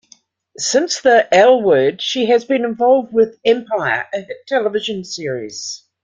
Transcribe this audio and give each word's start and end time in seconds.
Since 0.57 1.01
the 1.01 1.31
"L 1.31 1.61
Word," 1.61 2.01
she 2.01 2.25
has 2.25 2.43
been 2.43 2.65
involved 2.65 3.13
with 3.13 3.37
"Empire," 3.45 4.07
a 4.11 4.21
hit 4.21 4.47
television 4.47 5.03
series. 5.03 5.83